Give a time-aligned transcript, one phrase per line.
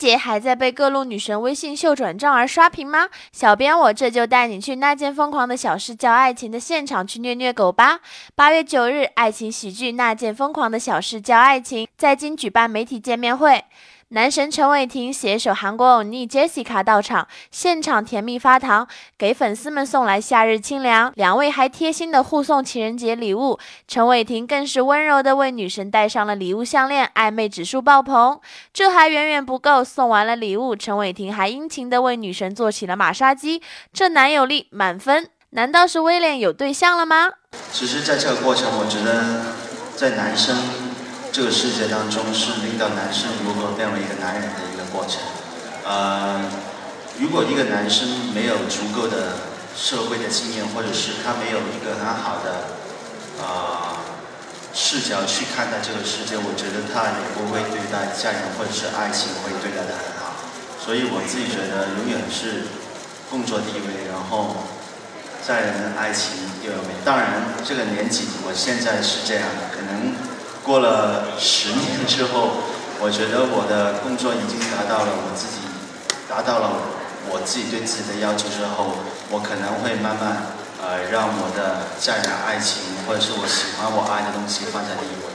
[0.00, 3.10] 姐还在被各路女神微信秀转账而刷屏吗？
[3.32, 8.00] 小编我这就带你去那件疯狂的小事叫爱情的现场去虐虐狗吧！
[8.34, 13.62] 八月九日，爱情喜剧《那件疯狂的小事叫爱情》在京举办媒体见面会。
[14.12, 21.12] 男神陈伟霆携手韩国欧尼 Jessica 到场，现场甜蜜发糖，给粉丝们送来夏日清凉。
[21.14, 28.40] 两位还贴心的互送情人节礼物，陈伟霆更是温柔的为女神戴上了礼物项链，暧昧指数爆棚。
[28.74, 35.28] 这还远远不够，送完了礼物，陈伟霆还殷勤的为女神做起了马杀鸡，这男友力满分。
[35.50, 37.30] 难道是威廉有对象了吗？
[37.70, 39.54] 其实，在这个过程，我觉得
[39.94, 40.89] 在男生。
[41.32, 45.22] 这个世界当中是令到男生如何变为一个男人的一个过程。
[45.86, 46.42] 呃，
[47.20, 49.38] 如果一个男生没有足够的
[49.76, 52.74] 社会的经验，或者是他没有一个很好的
[53.38, 54.02] 啊
[54.74, 60.34] 视角去看待这个世界，我觉得他也不会对待家人或者是爱情会对待的很好。
[60.84, 62.66] 所以我自己觉得，永远是
[63.30, 64.66] 工作第一位，然后
[65.46, 66.90] 家人、爱情第二位。
[67.04, 69.89] 当然，这个年纪我现在是这样的，可能。
[70.70, 72.62] 过了十年之后，
[73.02, 75.66] 我觉得我的工作已经达到了我自己，
[76.30, 76.70] 达到了
[77.26, 78.94] 我自己对自己的要求之后，
[79.34, 85.26] 我可能会慢慢呃让我的家人、爱情或者是我喜欢我爱的东西放在第一位。